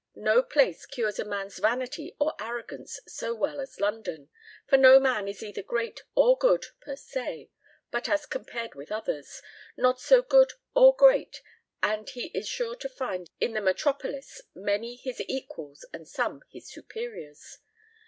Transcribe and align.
No 0.15 0.41
place 0.41 0.87
cures 0.87 1.19
a 1.19 1.23
man's 1.23 1.59
vanity 1.59 2.15
or 2.19 2.33
arrogance 2.39 2.99
so 3.07 3.35
well 3.35 3.59
as 3.61 3.79
London, 3.79 4.29
for 4.67 4.75
no 4.75 4.99
man 4.99 5.27
is 5.27 5.43
either 5.43 5.61
great 5.61 6.01
or 6.15 6.35
good, 6.35 6.65
per 6.79 6.95
se, 6.95 7.51
but 7.91 8.09
as 8.09 8.25
compared 8.25 8.73
with 8.73 8.91
others, 8.91 9.43
not 9.77 9.99
so 9.99 10.23
good 10.23 10.53
or 10.73 10.95
great, 10.95 11.43
and 11.83 12.09
he 12.09 12.29
is 12.33 12.47
sure 12.47 12.75
to 12.77 12.89
find 12.89 13.29
in 13.39 13.53
the 13.53 13.61
metropolis 13.61 14.41
many 14.55 14.95
his 14.95 15.21
equals 15.27 15.85
and 15.93 16.07
some 16.07 16.41
his 16.49 16.67
superiors.... 16.67 17.59